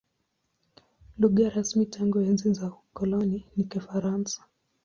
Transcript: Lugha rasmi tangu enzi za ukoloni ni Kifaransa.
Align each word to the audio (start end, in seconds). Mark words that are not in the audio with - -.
Lugha 1.19 1.45
rasmi 1.55 1.85
tangu 1.85 2.17
enzi 2.27 2.49
za 2.57 2.67
ukoloni 2.85 3.37
ni 3.55 3.63
Kifaransa. 3.71 4.39